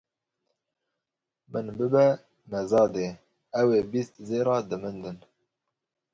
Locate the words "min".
1.51-1.67, 4.81-4.95